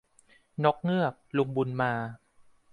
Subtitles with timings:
[0.63, 1.93] นกเงือก ลุงบุญมา